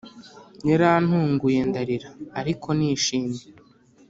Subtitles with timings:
[0.69, 2.09] Yarantunguye ndarira
[2.39, 3.41] ariko nishimye